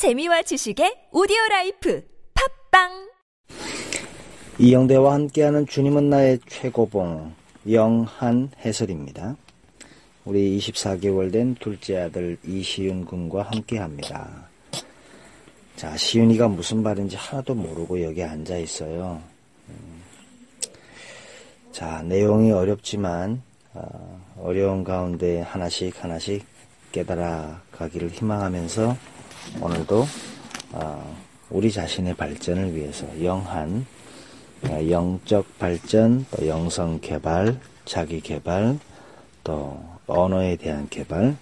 재미와 0.00 0.40
지식의 0.40 1.08
오디오 1.12 1.36
라이프 1.50 2.02
팟빵 2.70 3.10
이영대와 4.58 5.12
함께하는 5.12 5.66
주님은 5.66 6.08
나의 6.08 6.38
최고봉 6.48 7.34
영한 7.70 8.50
해설입니다. 8.64 9.36
우리 10.24 10.56
24개월 10.56 11.30
된 11.30 11.54
둘째 11.56 11.98
아들 11.98 12.38
이시윤 12.42 13.04
군과 13.04 13.42
함께합니다. 13.42 14.48
자, 15.76 15.94
시윤이가 15.94 16.48
무슨 16.48 16.82
말인지 16.82 17.16
하나도 17.16 17.54
모르고 17.54 18.02
여기 18.02 18.22
앉아 18.22 18.56
있어요. 18.56 19.20
음. 19.68 20.02
자, 21.72 22.00
내용이 22.00 22.52
어렵지만 22.52 23.42
어, 23.74 24.34
어려운 24.38 24.82
가운데 24.82 25.42
하나씩 25.42 26.02
하나씩 26.02 26.46
깨달아 26.90 27.60
가기를 27.72 28.08
희망하면서 28.08 29.19
오늘도 29.60 30.06
어, 30.72 31.16
우리 31.50 31.72
자신의 31.72 32.14
발전을 32.14 32.74
위해서 32.74 33.06
영한 33.22 33.86
어, 34.68 34.90
영적 34.90 35.58
발전, 35.58 36.26
또 36.30 36.46
영성 36.46 37.00
개발, 37.00 37.58
자기 37.84 38.20
개발, 38.20 38.78
또 39.42 39.82
언어에 40.06 40.56
대한 40.56 40.88
개발, 40.90 41.36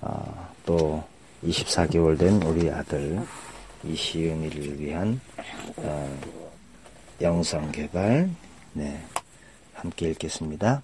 어, 0.00 0.48
또 0.64 1.02
24개월 1.44 2.18
된 2.18 2.40
우리 2.42 2.70
아들 2.70 3.20
이시은이를 3.82 4.80
위한 4.80 5.20
어, 5.76 6.18
영성 7.20 7.72
개발, 7.72 8.30
네, 8.72 9.00
함께 9.74 10.10
읽겠습니다. 10.10 10.82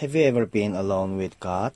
Have 0.00 0.20
you 0.20 0.28
ever 0.28 0.48
been 0.48 0.74
alone 0.74 1.18
with 1.18 1.38
God? 1.40 1.74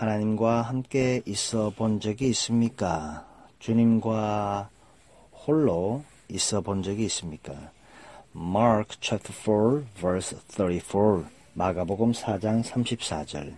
하나님과 0.00 0.62
함께 0.62 1.20
있어 1.26 1.74
본 1.76 2.00
적이 2.00 2.30
있습니까? 2.30 3.26
주님과 3.58 4.70
홀로 5.46 6.02
있어 6.30 6.62
본 6.62 6.82
적이 6.82 7.04
있습니까? 7.04 7.52
Mark 8.34 8.96
chapter 8.98 9.30
4 9.30 9.84
verse 10.00 10.38
34 10.48 11.24
마가복음 11.52 12.12
4장 12.12 12.62
34절 12.62 13.52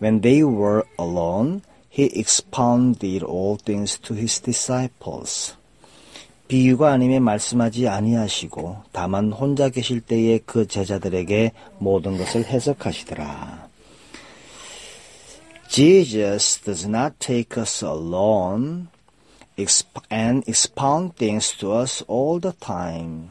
When 0.00 0.22
they 0.22 0.42
were 0.42 0.84
alone, 0.98 1.60
he 1.90 2.08
expounded 2.14 3.22
all 3.22 3.58
things 3.62 4.00
to 4.00 4.16
his 4.16 4.40
disciples. 4.40 5.54
비유가 6.48 6.92
아님에 6.92 7.20
말씀하지 7.20 7.88
아니하시고 7.88 8.84
다만 8.90 9.32
혼자 9.32 9.68
계실 9.68 10.00
때에 10.00 10.38
그 10.46 10.66
제자들에게 10.66 11.52
모든 11.78 12.16
것을 12.16 12.46
해석하시더라. 12.46 13.63
Jesus 15.74 16.60
does 16.62 16.86
not 16.86 17.18
take 17.18 17.58
us 17.58 17.82
alone 17.82 18.90
and 20.08 20.44
expound 20.46 21.16
things 21.16 21.50
to 21.58 21.72
us 21.72 22.00
all 22.06 22.38
the 22.38 22.52
time. 22.60 23.30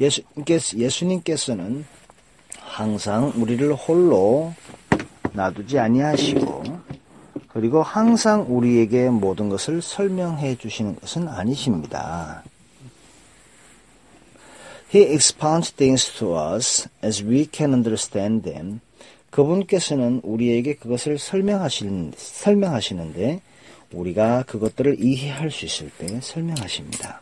예수님께서, 0.00 0.76
예수님께서는 0.76 1.86
항상 2.58 3.32
우리를 3.36 3.72
홀로 3.74 4.54
놔두지 5.34 5.78
아니하시고 5.78 6.64
그리고 7.46 7.80
항상 7.80 8.46
우리에게 8.48 9.10
모든 9.10 9.48
것을 9.48 9.82
설명해 9.82 10.56
주시는 10.56 10.96
것은 10.96 11.28
아니십니다. 11.28 12.42
He 14.92 15.04
expounds 15.04 15.70
things 15.70 16.12
to 16.18 16.36
us 16.36 16.88
as 17.04 17.22
we 17.22 17.46
can 17.48 17.72
understand 17.72 18.42
them. 18.42 18.80
그분께서는 19.30 20.20
우리에게 20.22 20.74
그것을 20.74 21.18
설명하시는, 21.18 22.12
설명하시는데 22.16 23.40
우리가 23.92 24.44
그것들을 24.44 24.96
이해할 25.02 25.50
수 25.50 25.64
있을 25.64 25.90
때 25.90 26.20
설명하십니다. 26.20 27.20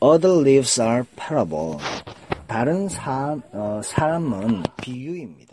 Other 0.00 0.40
lives 0.40 0.80
are 0.80 1.02
parable. 1.16 1.78
다른 2.46 2.88
사, 2.88 3.36
어, 3.52 3.80
사람은 3.82 4.62
비유입니다. 4.82 5.46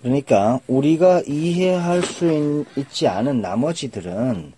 그러니까 0.00 0.60
우리가 0.68 1.22
이해할 1.26 2.02
수 2.02 2.64
있, 2.76 2.90
지 2.92 3.08
않은 3.08 3.40
나머지들은 3.40 4.52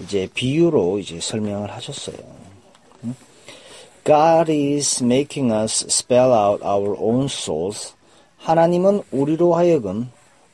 이제 0.00 0.28
비유로 0.34 0.98
이제 0.98 1.20
설명을 1.20 1.70
하셨어요. 1.70 2.16
God 4.04 4.50
is 4.50 5.02
making 5.02 5.52
us 5.52 5.84
spell 5.88 6.32
out 6.32 6.64
our 6.64 6.96
own 6.98 7.24
souls. 7.24 7.94
하나님은 8.38 9.02
우리로 9.10 9.54
하여금 9.54 10.10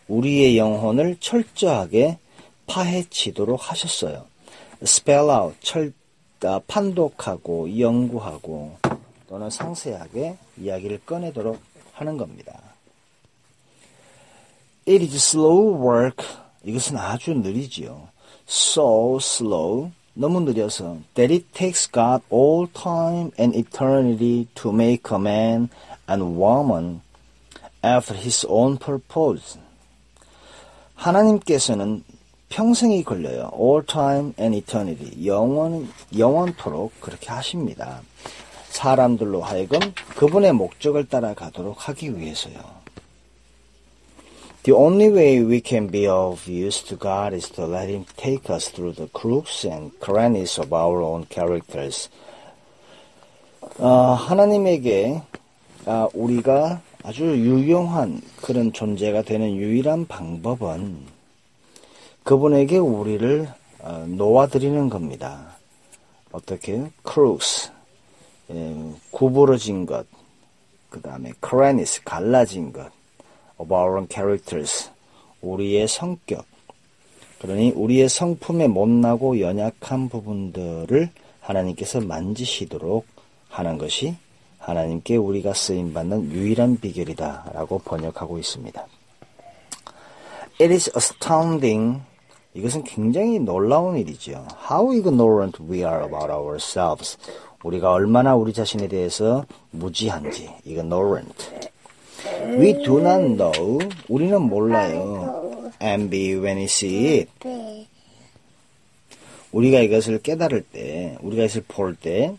우리의 0.08 0.58
영혼을 0.58 1.16
철저하게 1.20 2.18
파헤치도록 2.66 3.70
하셨어요. 3.70 4.26
spell 4.82 5.30
out, 5.30 5.56
철, 5.60 5.92
아, 6.44 6.60
판독하고 6.66 7.78
연구하고 7.78 8.76
또는 9.28 9.50
상세하게 9.50 10.36
이야기를 10.58 11.00
꺼내도록 11.06 11.60
하는 11.92 12.16
겁니다. 12.16 12.60
It 14.88 15.02
is 15.02 15.16
slow 15.16 15.74
work. 15.74 16.24
이것은 16.64 16.96
아주 16.96 17.32
느리지요. 17.32 18.08
So 18.48 19.18
slow. 19.20 19.90
너무 20.16 20.40
느려서 20.40 20.96
that 21.14 21.32
it 21.32 21.46
takes 21.52 21.90
God 21.90 22.22
all 22.30 22.66
time 22.72 23.30
and 23.38 23.54
eternity 23.54 24.48
to 24.54 24.72
make 24.72 25.12
a 25.12 25.18
man 25.18 25.68
and 26.08 26.40
woman 26.40 27.02
after 27.84 28.18
his 28.18 28.46
own 28.48 28.78
purpose. 28.78 29.58
하나님께서는 30.94 32.02
평생이 32.48 33.04
걸려요. 33.04 33.50
all 33.54 33.84
time 33.84 34.32
and 34.40 34.56
eternity. 34.56 35.26
영원, 35.26 35.88
영원토록 36.16 36.98
그렇게 37.00 37.28
하십니다. 37.28 38.00
사람들로 38.70 39.42
하여금 39.42 39.80
그분의 40.16 40.54
목적을 40.54 41.08
따라가도록 41.08 41.88
하기 41.88 42.16
위해서요. 42.16 42.85
The 44.66 44.74
only 44.74 45.10
way 45.10 45.44
we 45.44 45.60
can 45.60 45.86
be 45.86 46.08
of 46.08 46.48
use 46.48 46.82
to 46.90 46.96
God 46.96 47.32
is 47.32 47.48
to 47.50 47.66
let 47.66 47.88
Him 47.88 48.04
take 48.16 48.50
us 48.50 48.66
through 48.68 48.94
the 48.94 49.06
crooks 49.06 49.64
and 49.64 49.92
crannies 50.00 50.58
of 50.58 50.72
our 50.72 51.00
own 51.02 51.24
characters. 51.30 52.10
어, 53.78 54.14
하나님에게 54.14 55.22
아, 55.84 56.08
우리가 56.12 56.82
아주 57.04 57.26
유용한 57.26 58.20
그런 58.42 58.72
존재가 58.72 59.22
되는 59.22 59.54
유일한 59.54 60.08
방법은 60.08 60.98
그분에게 62.24 62.78
우리를 62.78 63.48
어, 63.82 64.04
놓아드리는 64.08 64.90
겁니다. 64.90 65.58
어떻게? 66.32 66.90
crooks, 67.04 67.70
예, 68.50 68.74
구부러진 69.12 69.86
것, 69.86 70.08
그 70.90 71.00
다음에 71.00 71.30
crannies, 71.38 72.02
갈라진 72.02 72.72
것, 72.72 72.95
of 73.58 73.72
our 73.72 74.06
characters, 74.10 74.90
우리의 75.42 75.88
성격, 75.88 76.44
그러니 77.40 77.72
우리의 77.72 78.08
성품에 78.08 78.68
못나고 78.68 79.40
연약한 79.40 80.08
부분들을 80.08 81.10
하나님께서 81.40 82.00
만지시도록 82.00 83.06
하는 83.48 83.78
것이 83.78 84.16
하나님께 84.58 85.16
우리가 85.16 85.54
쓰임 85.54 85.92
받는 85.92 86.32
유일한 86.32 86.80
비결이다라고 86.80 87.78
번역하고 87.84 88.38
있습니다. 88.38 88.86
It 90.60 90.72
is 90.72 90.90
astounding. 90.96 92.00
이것은 92.54 92.84
굉장히 92.84 93.38
놀라운 93.38 93.96
일이죠. 93.98 94.46
How 94.70 94.90
ignorant 94.90 95.62
we 95.62 95.78
are 95.80 96.04
about 96.04 96.32
ourselves. 96.32 97.18
우리가 97.62 97.92
얼마나 97.92 98.34
우리 98.34 98.52
자신에 98.52 98.88
대해서 98.88 99.44
무지한지. 99.70 100.48
ignorant. 100.66 101.55
We 102.58 102.72
do 102.84 103.00
not 103.00 103.36
know. 103.36 103.78
우리는 104.08 104.40
몰라요. 104.40 105.70
Envy 105.80 106.34
when 106.36 106.58
we 106.58 106.64
see 106.64 107.06
it. 107.18 107.30
우리가 109.52 109.80
이것을 109.80 110.20
깨달을 110.22 110.62
때, 110.62 111.16
우리가 111.20 111.44
이것을 111.44 111.64
볼 111.68 111.94
때, 111.94 112.34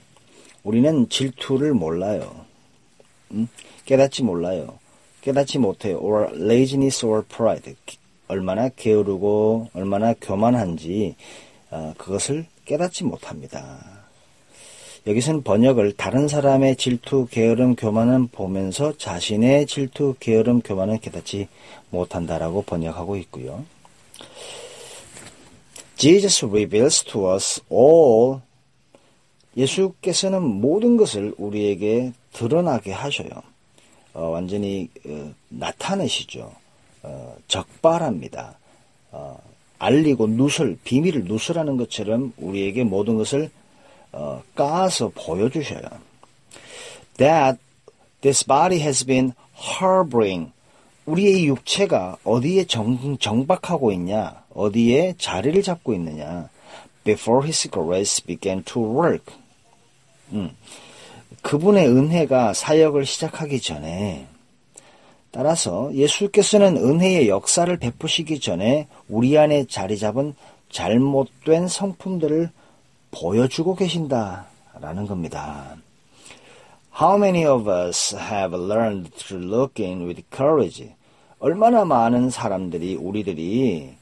우리는 0.63 1.09
질투를 1.09 1.73
몰라요. 1.73 2.45
음? 3.31 3.47
깨닫지 3.85 4.23
몰라요. 4.23 4.79
깨닫지 5.21 5.59
못해요. 5.59 5.97
or 5.99 6.29
laziness 6.33 7.05
or 7.05 7.23
pride. 7.23 7.75
얼마나 8.27 8.69
게으르고 8.69 9.69
얼마나 9.73 10.13
교만한지 10.13 11.15
어, 11.71 11.93
그것을 11.97 12.45
깨닫지 12.65 13.03
못합니다. 13.03 13.96
여기서는 15.07 15.43
번역을 15.43 15.93
다른 15.93 16.27
사람의 16.27 16.75
질투, 16.75 17.27
게으름, 17.31 17.77
교만은 17.77 18.27
보면서 18.27 18.97
자신의 18.97 19.65
질투, 19.65 20.15
게으름, 20.19 20.61
교만은 20.61 20.99
깨닫지 20.99 21.47
못한다라고 21.91 22.63
번역하고 22.63 23.15
있고요. 23.15 23.63
Jesus 25.95 26.45
reveals 26.45 27.05
to 27.05 27.33
us 27.33 27.61
all 27.71 28.41
예수께서는 29.55 30.43
모든 30.43 30.97
것을 30.97 31.33
우리에게 31.37 32.11
드러나게 32.33 32.91
하셔요. 32.91 33.29
어, 34.13 34.27
완전히 34.27 34.89
어, 35.05 35.31
나타내시죠. 35.47 36.51
어, 37.03 37.37
적발합니다. 37.47 38.59
어, 39.11 39.39
알리고 39.79 40.27
누설, 40.27 40.77
비밀을 40.83 41.23
누설하는 41.23 41.77
것처럼 41.77 42.33
우리에게 42.37 42.83
모든 42.83 43.15
것을 43.15 43.49
어, 44.17 44.41
까서 44.55 45.11
보여주셔요. 45.13 45.81
That 47.17 47.59
this 48.21 48.43
body 48.43 48.81
has 48.81 49.05
been 49.05 49.33
harboring. 49.55 50.51
우리의 51.05 51.45
육체가 51.45 52.17
어디에 52.23 52.65
정, 52.65 53.17
정박하고 53.17 53.91
있냐? 53.93 54.43
어디에 54.53 55.13
자리를 55.17 55.61
잡고 55.61 55.93
있느냐? 55.93 56.49
Before 57.03 57.45
his 57.45 57.69
grace 57.69 58.25
began 58.25 58.63
to 58.63 58.81
work. 58.81 59.33
음, 60.33 60.49
그분의 61.43 61.87
은혜가 61.87 62.53
사역을 62.53 63.05
시작하기 63.05 63.61
전에 63.61 64.27
따라서 65.31 65.93
예수께서는 65.93 66.77
은혜의 66.77 67.29
역사를 67.29 67.77
베푸시기 67.77 68.39
전에 68.39 68.87
우리 69.07 69.37
안에 69.37 69.65
자리 69.67 69.97
잡은 69.97 70.33
잘못된 70.69 71.67
성품들을 71.67 72.49
보여주고 73.11 73.75
계신다라는 73.75 75.07
겁니다. 75.07 75.77
How 76.99 77.17
many 77.17 77.45
of 77.45 77.69
us 77.69 78.15
have 78.15 78.57
learned 78.57 79.11
to 79.27 79.37
look 79.37 79.83
in 79.83 80.05
with 80.05 80.23
courage? 80.35 80.89
얼마나 81.39 81.85
많은 81.85 82.29
사람들이 82.29 82.95
우리들이 82.95 83.93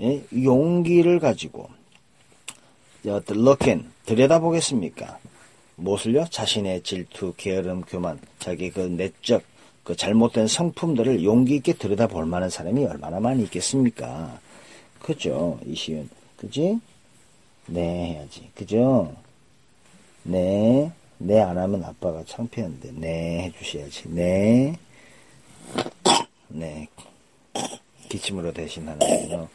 예, 0.00 0.24
용기를 0.32 1.18
가지고 1.18 1.68
look 3.04 3.68
in 3.68 3.90
들여다보겠습니까? 4.04 5.18
무엇을요? 5.76 6.26
자신의 6.30 6.82
질투, 6.82 7.34
게으름, 7.36 7.82
교만, 7.82 8.18
자기 8.38 8.70
그 8.70 8.80
내적 8.80 9.42
그 9.84 9.94
잘못된 9.94 10.48
성품들을 10.48 11.22
용기 11.22 11.56
있게 11.56 11.74
들여다볼 11.74 12.26
만한 12.26 12.50
사람이 12.50 12.84
얼마나 12.84 13.20
많이 13.20 13.42
있겠습니까? 13.44 14.40
그죠? 15.00 15.60
이시윤. 15.64 16.08
그지? 16.36 16.80
네, 17.66 18.14
해야지. 18.14 18.50
그죠? 18.54 19.12
네. 20.22 20.90
네, 21.18 21.40
안 21.40 21.58
하면 21.58 21.84
아빠가 21.84 22.22
창피한데. 22.24 22.92
네, 22.94 23.42
해주셔야지. 23.44 24.08
네. 24.10 24.76
네. 26.48 26.88
기침으로 28.08 28.52
대신하는군요. 28.52 29.48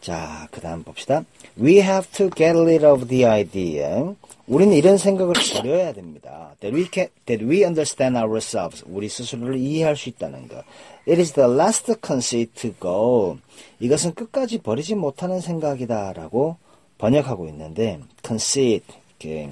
자, 0.00 0.46
그 0.50 0.60
다음 0.60 0.84
봅시다. 0.84 1.24
We 1.60 1.80
have 1.80 2.10
to 2.12 2.30
get 2.30 2.56
rid 2.56 2.86
of 2.86 3.08
the 3.08 3.26
idea. 3.26 4.14
우리는 4.46 4.72
이런 4.74 4.96
생각을 4.96 5.34
버려야 5.34 5.92
됩니다. 5.92 6.54
That 6.60 6.74
we 6.74 6.88
can, 6.90 7.08
that 7.26 7.44
we 7.44 7.64
understand 7.64 8.16
ourselves. 8.16 8.84
우리 8.86 9.08
스스로를 9.08 9.58
이해할 9.58 9.96
수 9.96 10.08
있다는 10.08 10.48
것. 10.48 10.64
It 11.06 11.20
is 11.20 11.32
the 11.32 11.50
last 11.50 11.92
conceit 12.04 12.52
to 12.54 12.72
go. 12.80 13.38
이것은 13.80 14.14
끝까지 14.14 14.58
버리지 14.58 14.94
못하는 14.94 15.40
생각이다 15.40 16.12
라고 16.14 16.56
번역하고 16.98 17.48
있는데, 17.48 18.00
conceit, 18.24 18.84
이렇게 19.18 19.50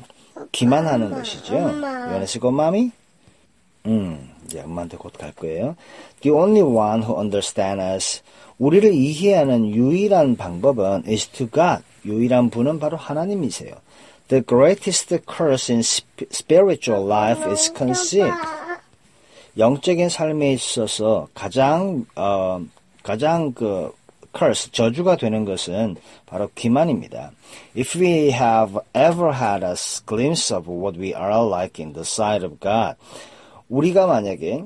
기만하는 0.52 1.10
것이죠. 1.10 1.54
Wanna 1.54 2.22
see 2.24 2.40
go, 2.40 2.50
mommy? 2.50 2.90
음, 3.86 4.30
이제 4.44 4.60
엄마한테 4.60 4.96
곧 4.96 5.16
갈 5.16 5.32
거예요. 5.32 5.76
The 6.20 6.36
only 6.36 6.62
one 6.62 7.02
who 7.02 7.18
understands 7.18 7.82
us. 7.82 8.22
우리를 8.58 8.92
이해하는 8.92 9.66
유일한 9.70 10.36
방법은 10.36 11.04
is 11.06 11.28
to 11.28 11.48
God. 11.48 11.82
유일한 12.04 12.50
분은 12.50 12.78
바로 12.80 12.96
하나님이세요. 12.96 13.74
The 14.28 14.42
greatest 14.44 15.16
curse 15.28 15.72
in 15.72 15.82
spiritual 16.32 17.06
life 17.06 17.48
is 17.50 17.72
conceit. 17.76 18.32
영적인 19.58 20.08
삶에 20.08 20.52
있어서 20.52 21.28
가장 21.32 22.04
어, 22.16 22.60
가장 23.02 23.52
그 23.52 23.92
curse 24.36 24.70
저주가 24.72 25.16
되는 25.16 25.44
것은 25.44 25.96
바로 26.26 26.50
기만입니다. 26.54 27.32
If 27.76 27.98
we 27.98 28.32
have 28.32 28.78
ever 28.94 29.32
had 29.32 29.64
a 29.64 29.74
glimpse 30.06 30.54
of 30.54 30.70
what 30.70 30.98
we 30.98 31.14
are 31.14 31.46
like 31.46 31.82
in 31.82 31.92
the 31.92 32.02
sight 32.02 32.44
of 32.44 32.58
God, 32.60 32.96
우리가 33.68 34.06
만약에 34.06 34.62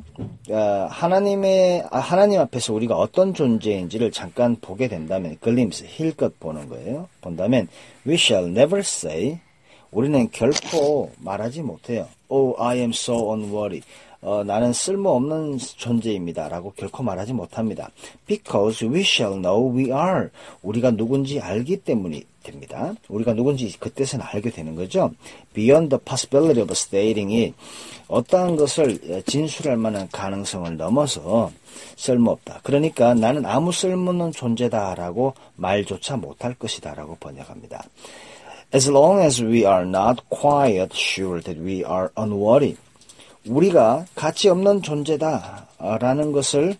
어, 0.51 0.87
하나님의 0.91 1.85
아, 1.91 1.99
하나님 1.99 2.41
앞에서 2.41 2.75
우리가 2.75 2.97
어떤 2.97 3.33
존재인지를 3.33 4.11
잠깐 4.13 4.57
보게 4.61 4.89
된다면 4.89 5.37
글림스 5.41 5.85
힐것 5.87 6.39
보는 6.39 6.69
거예요. 6.69 7.09
본다면 7.21 7.69
we 8.07 8.15
shall 8.15 8.49
never 8.49 8.81
say 8.81 9.39
우리는 9.91 10.29
결코 10.31 11.11
말하지 11.19 11.63
못해요. 11.63 12.09
Oh, 12.29 12.55
I 12.63 12.79
am 12.79 12.91
so 12.91 13.33
unworthy. 13.33 13.83
어, 14.23 14.45
나는 14.45 14.73
쓸모없는 14.73 15.59
존재입니다. 15.59 16.49
라고 16.49 16.73
결코 16.77 17.03
말하지 17.03 17.33
못합니다. 17.33 17.91
Because 18.27 18.87
we 18.87 19.01
shall 19.01 19.41
know 19.41 19.75
we 19.75 19.85
are. 19.87 20.29
우리가 20.63 20.91
누군지 20.91 21.41
알기 21.41 21.79
때문이 21.79 22.25
됩니다. 22.43 22.93
우리가 23.09 23.33
누군지 23.35 23.75
그때서는 23.79 24.25
알게 24.29 24.51
되는 24.51 24.75
거죠. 24.75 25.11
Beyond 25.55 25.89
the 25.89 26.01
possibility 26.05 26.63
of 26.63 26.71
stating 26.73 27.35
it. 27.35 27.55
어떠한 28.09 28.57
것을 28.57 29.23
진술할 29.27 29.77
만한 29.77 30.09
가능성을 30.11 30.77
넘어서 30.77 31.51
쓸모없다. 31.97 32.61
그러니까 32.63 33.15
나는 33.15 33.47
아무 33.47 33.73
쓸모없는 33.73 34.33
존재다라고 34.33 35.35
말조차 35.57 36.17
못할 36.17 36.55
것이다라고 36.55 37.17
번역합니다. 37.21 37.85
As 38.75 38.91
long 38.91 39.23
as 39.23 39.43
we 39.43 39.65
are 39.65 39.87
not 39.87 40.23
quite 40.29 40.95
sure 40.95 41.41
that 41.41 41.59
we 41.59 41.85
are 41.85 42.11
unworthy. 42.17 42.77
우리가 43.47 44.07
가치 44.15 44.49
없는 44.49 44.83
존재다라는 44.83 46.33
것을 46.33 46.77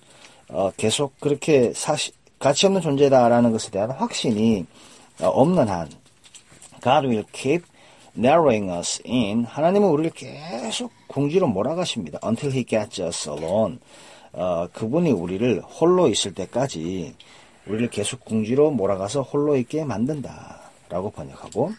어, 0.49 0.71
계속 0.77 1.19
그렇게 1.21 1.73
사실 1.75 2.13
가치 2.39 2.67
없는 2.67 2.81
존재다라는 2.81 3.53
것에 3.53 3.71
대한 3.71 3.91
확신이 3.91 4.67
어, 5.21 5.27
없는 5.29 5.69
한 5.69 5.89
God 6.83 7.07
will 7.07 7.25
keep 7.33 7.65
narrowing 8.17 8.71
us 8.71 9.03
in 9.07 9.45
하나님은 9.45 9.89
우리를 9.89 10.11
계속 10.11 10.93
궁지로 11.07 11.47
몰아가십니다. 11.49 12.19
Until 12.25 12.55
He 12.55 12.65
gets 12.65 13.01
us 13.01 13.29
alone. 13.29 13.79
어, 14.33 14.69
그분이 14.73 15.13
우리를 15.13 15.61
홀로 15.63 16.09
있을 16.09 16.35
때까지 16.35 17.15
우리를 17.67 17.91
계속 17.91 18.25
궁지로 18.25 18.71
몰아가서 18.71 19.23
홀로 19.23 19.57
있게 19.57 19.85
만든다. 19.85 20.60
라고 20.91 21.11
번역하고 21.11 21.73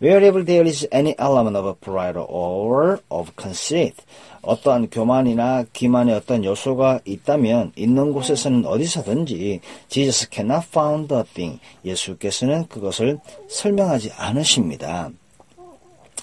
Wherever 0.00 0.44
there 0.44 0.66
is 0.68 0.86
any 0.92 1.14
element 1.18 1.56
of 1.56 1.80
pride 1.80 2.18
or 2.18 3.00
of 3.08 3.32
conceit 3.36 3.96
어떠한 4.42 4.90
교만이나 4.90 5.64
기만의 5.72 6.14
어떤 6.14 6.44
요소가 6.44 7.00
있다면 7.04 7.72
있는 7.76 8.12
곳에서는 8.12 8.64
어디서든지 8.66 9.60
Jesus 9.88 10.28
cannot 10.30 10.66
found 10.68 11.12
a 11.14 11.22
thing. 11.34 11.60
예수께서는 11.84 12.66
그것을 12.68 13.18
설명하지 13.48 14.12
않으십니다. 14.16 15.10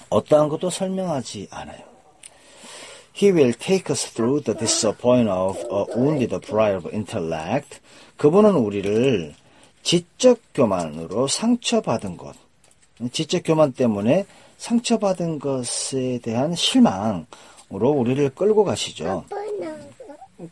어떠한 0.08 0.48
것도 0.48 0.70
설명하지 0.70 1.48
않아요. 1.50 1.84
He 3.14 3.32
will 3.32 3.54
take 3.54 3.90
us 3.90 4.12
through 4.12 4.44
the 4.44 4.58
disappointment 4.58 5.30
of 5.30 5.58
a 5.70 5.84
wounded 5.96 6.38
pride 6.46 6.76
of 6.76 6.88
intellect. 6.92 7.80
그분은 8.16 8.54
우리를 8.54 9.34
지적 9.86 10.40
교만으로 10.52 11.28
상처받은 11.28 12.16
것, 12.16 12.34
지적 13.12 13.42
교만 13.44 13.70
때문에 13.70 14.26
상처받은 14.58 15.38
것에 15.38 16.18
대한 16.24 16.56
실망, 16.56 17.24
으로 17.72 17.90
우리를 17.90 18.30
끌고 18.30 18.64
가시죠. 18.64 19.24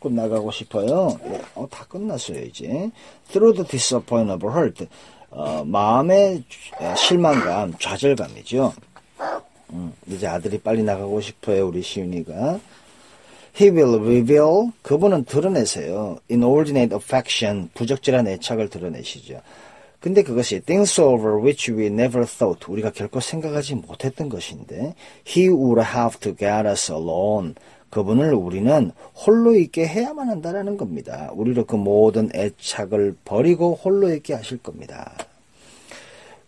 끝 0.01 0.13
나가고 0.13 0.53
싶어요. 0.53 1.19
네, 1.25 1.43
어, 1.57 1.67
다 1.69 1.85
끝났어요, 1.89 2.43
이제. 2.45 2.91
Through 3.33 3.57
the 3.57 3.69
disappointment 3.69 4.47
of 4.47 4.57
hurt. 4.57 4.87
어, 5.31 5.65
마음의 5.65 6.45
실망감, 6.97 7.75
좌절감이죠. 7.81 8.73
음, 9.73 9.93
이제 10.07 10.29
아들이 10.29 10.59
빨리 10.59 10.85
나가고 10.85 11.21
싶어요, 11.21 11.67
우리 11.67 11.83
시윤이가. 11.83 12.61
He 13.59 13.71
will 13.71 14.01
reveal. 14.01 14.73
그분은 14.83 15.25
드러내세요. 15.25 16.19
Inordinate 16.31 16.97
affection. 16.97 17.71
부적절한 17.75 18.27
애착을 18.27 18.69
드러내시죠. 18.69 19.41
근데 20.01 20.23
그것이 20.23 20.61
things 20.61 21.01
over 21.01 21.39
which 21.39 21.73
we 21.73 21.87
never 21.87 22.27
thought 22.27 22.71
우리가 22.71 22.91
결코 22.91 23.21
생각하지 23.21 23.77
못했던 23.77 24.29
것인데 24.29 24.95
he 25.27 25.49
would 25.49 25.81
have 25.81 26.19
to 26.21 26.37
get 26.37 26.69
us 26.69 26.93
alone 26.93 27.55
그분을 27.89 28.35
우리는 28.35 28.91
홀로 29.15 29.55
있게 29.55 29.87
해야만 29.87 30.29
한다라는 30.29 30.77
겁니다. 30.77 31.31
우리로 31.33 31.65
그 31.65 31.77
모든 31.77 32.29
애착을 32.35 33.17
버리고 33.25 33.77
홀로 33.83 34.13
있게 34.13 34.35
하실 34.35 34.59
겁니다. 34.59 35.15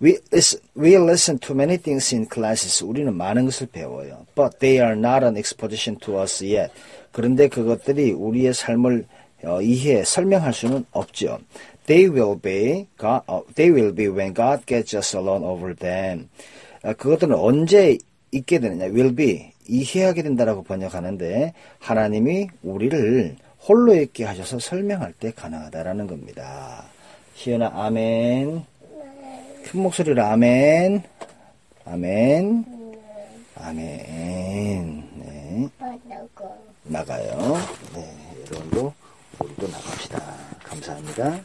We 0.01 0.19
listen, 0.31 0.61
we 0.77 0.97
listen 0.99 1.39
to 1.39 1.55
many 1.55 1.79
things 1.79 2.15
in 2.15 2.27
classes. 2.31 2.85
우리는 2.85 3.15
많은 3.15 3.47
것을 3.47 3.69
배워요. 3.69 4.27
But 4.35 4.59
they 4.59 4.79
are 4.79 4.97
not 4.97 5.25
an 5.25 5.37
exposition 5.37 5.99
to 6.01 6.21
us 6.21 6.45
yet. 6.45 6.71
그런데 7.13 7.49
그것들이 7.49 8.13
우리의 8.13 8.53
삶을 8.53 9.07
어, 9.45 9.61
이해, 9.61 10.05
설명할 10.05 10.53
수는 10.53 10.85
없죠. 10.93 11.39
They 11.87 12.09
will 12.11 12.41
be, 12.41 12.89
God, 12.99 13.23
uh, 13.29 13.43
they 13.55 13.71
will 13.71 13.95
be 13.95 14.09
when 14.09 14.35
God 14.35 14.67
gets 14.67 14.97
us 14.97 15.17
alone 15.17 15.45
over 15.45 15.75
them. 15.75 16.29
아, 16.83 16.93
그것들은 16.93 17.35
언제 17.35 17.97
있게 18.33 18.59
되느냐? 18.59 18.87
will 18.87 19.15
be 19.15 19.53
이해하게 19.69 20.23
된다라고 20.23 20.63
번역하는데 20.63 21.53
하나님이 21.79 22.49
우리를 22.63 23.37
홀로 23.67 23.95
있게 23.95 24.25
하셔서 24.25 24.59
설명할 24.59 25.13
때 25.13 25.33
가능하다라는 25.33 26.07
겁니다. 26.07 26.85
시연아, 27.35 27.73
아멘. 27.75 28.65
큰 29.67 29.83
목소리로 29.83 30.23
아멘. 30.23 31.03
아멘. 31.85 32.65
아멘. 33.61 35.09
네. 35.17 35.69
나가요. 36.85 37.57
네, 37.95 38.17
여러분도 38.51 38.95
우리도 39.41 39.69
나갑시다. 39.69 40.23
감사합니다. 40.63 41.41